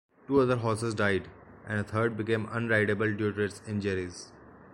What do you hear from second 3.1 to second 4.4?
due to its injuries.